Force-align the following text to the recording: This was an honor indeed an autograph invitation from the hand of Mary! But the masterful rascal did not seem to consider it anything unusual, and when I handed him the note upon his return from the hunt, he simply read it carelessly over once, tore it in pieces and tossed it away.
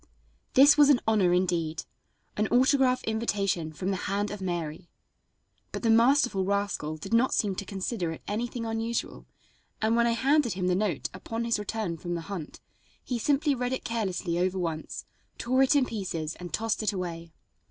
This 0.55 0.79
was 0.79 0.89
an 0.89 0.99
honor 1.07 1.31
indeed 1.31 1.83
an 2.35 2.47
autograph 2.47 3.03
invitation 3.03 3.71
from 3.71 3.91
the 3.91 3.97
hand 4.09 4.31
of 4.31 4.41
Mary! 4.41 4.89
But 5.71 5.83
the 5.83 5.91
masterful 5.91 6.43
rascal 6.43 6.97
did 6.97 7.13
not 7.13 7.35
seem 7.35 7.53
to 7.57 7.65
consider 7.65 8.11
it 8.11 8.23
anything 8.27 8.65
unusual, 8.65 9.27
and 9.79 9.95
when 9.95 10.07
I 10.07 10.13
handed 10.13 10.53
him 10.53 10.65
the 10.65 10.73
note 10.73 11.11
upon 11.13 11.43
his 11.43 11.59
return 11.59 11.97
from 11.97 12.15
the 12.15 12.21
hunt, 12.21 12.59
he 13.03 13.19
simply 13.19 13.53
read 13.53 13.73
it 13.73 13.83
carelessly 13.85 14.39
over 14.39 14.57
once, 14.57 15.05
tore 15.37 15.61
it 15.61 15.75
in 15.75 15.85
pieces 15.85 16.33
and 16.39 16.51
tossed 16.51 16.81
it 16.81 16.91
away. 16.93 17.31